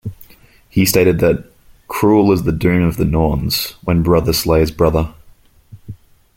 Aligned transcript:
He 0.67 0.87
stated 0.87 1.19
that 1.19 1.51
cruel 1.87 2.31
is 2.31 2.41
the 2.41 2.51
doom 2.51 2.81
of 2.81 2.97
the 2.97 3.05
Norns 3.05 3.75
when 3.83 4.01
brother 4.01 4.33
slays 4.33 4.71
brother. 4.71 5.13